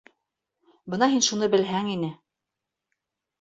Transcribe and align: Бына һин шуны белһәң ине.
Бына 0.93 1.09
һин 1.11 1.21
шуны 1.27 1.51
белһәң 1.57 1.91
ине. 1.97 2.11